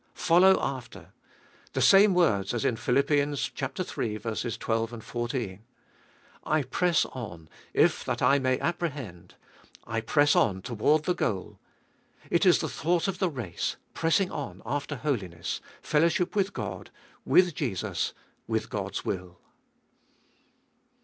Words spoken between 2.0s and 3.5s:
words as in Phil. HI.